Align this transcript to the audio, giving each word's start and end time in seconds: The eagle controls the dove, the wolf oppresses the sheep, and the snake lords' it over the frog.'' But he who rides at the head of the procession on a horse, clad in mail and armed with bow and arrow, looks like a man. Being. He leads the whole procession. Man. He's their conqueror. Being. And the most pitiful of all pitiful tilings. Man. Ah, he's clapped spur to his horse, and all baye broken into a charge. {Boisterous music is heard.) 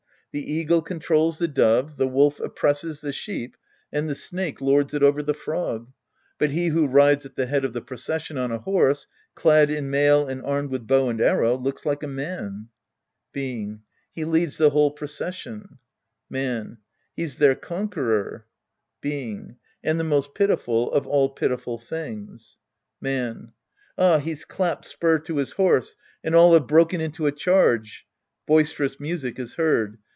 The 0.33 0.49
eagle 0.53 0.81
controls 0.81 1.39
the 1.39 1.47
dove, 1.49 1.97
the 1.97 2.07
wolf 2.07 2.39
oppresses 2.39 3.01
the 3.01 3.11
sheep, 3.11 3.57
and 3.91 4.07
the 4.09 4.15
snake 4.15 4.61
lords' 4.61 4.93
it 4.93 5.03
over 5.03 5.21
the 5.21 5.33
frog.'' 5.33 5.91
But 6.39 6.51
he 6.51 6.69
who 6.69 6.87
rides 6.87 7.25
at 7.25 7.35
the 7.35 7.47
head 7.47 7.65
of 7.65 7.73
the 7.73 7.81
procession 7.81 8.37
on 8.37 8.49
a 8.49 8.59
horse, 8.59 9.07
clad 9.35 9.69
in 9.69 9.89
mail 9.89 10.25
and 10.25 10.41
armed 10.41 10.69
with 10.69 10.87
bow 10.87 11.09
and 11.09 11.19
arrow, 11.19 11.57
looks 11.57 11.85
like 11.85 12.01
a 12.01 12.07
man. 12.07 12.69
Being. 13.33 13.81
He 14.09 14.23
leads 14.23 14.57
the 14.57 14.69
whole 14.69 14.91
procession. 14.91 15.79
Man. 16.29 16.77
He's 17.13 17.35
their 17.35 17.53
conqueror. 17.55 18.45
Being. 19.01 19.57
And 19.83 19.99
the 19.99 20.05
most 20.05 20.33
pitiful 20.33 20.93
of 20.93 21.05
all 21.05 21.27
pitiful 21.27 21.77
tilings. 21.77 22.57
Man. 23.01 23.51
Ah, 23.97 24.17
he's 24.19 24.45
clapped 24.45 24.85
spur 24.85 25.19
to 25.19 25.35
his 25.35 25.51
horse, 25.51 25.97
and 26.23 26.33
all 26.33 26.57
baye 26.57 26.65
broken 26.65 27.01
into 27.01 27.25
a 27.25 27.33
charge. 27.33 28.05
{Boisterous 28.47 28.97
music 28.97 29.37
is 29.37 29.55
heard.) 29.55 29.97